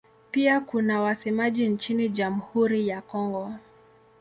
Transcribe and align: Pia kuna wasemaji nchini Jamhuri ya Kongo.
Pia 0.31 0.59
kuna 0.61 1.01
wasemaji 1.01 1.67
nchini 1.69 2.09
Jamhuri 2.09 2.87
ya 2.87 3.01
Kongo. 3.01 3.53